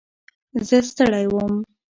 زه 0.67 0.77
ستړی 0.89 1.25
وم. 1.33 1.53